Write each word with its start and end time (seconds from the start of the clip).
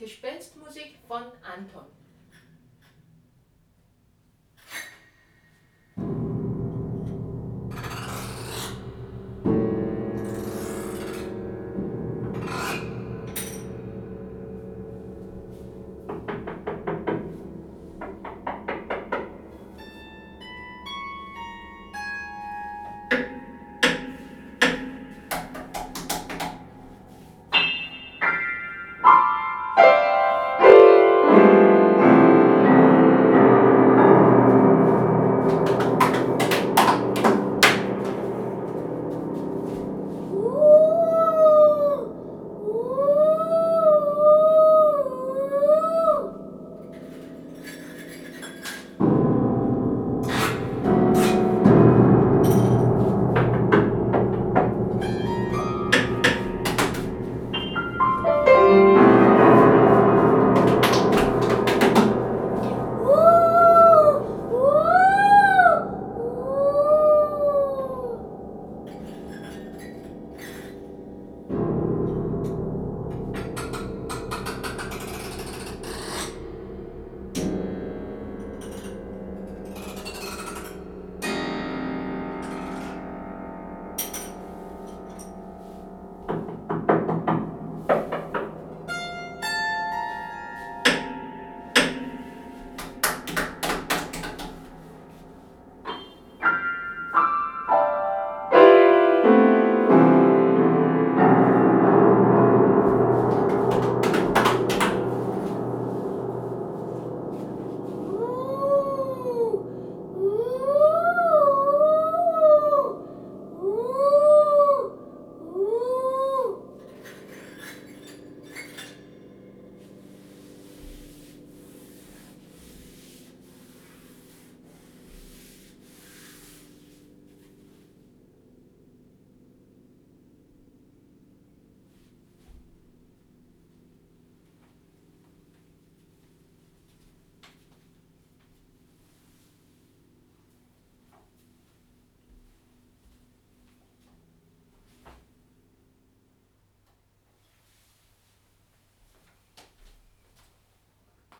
Gespenstmusik 0.00 0.98
von 1.06 1.24
Anton. 1.42 1.84